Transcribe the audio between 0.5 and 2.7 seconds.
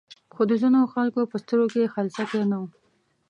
ځینو خلکو په سترګو کې خلسکی نه و.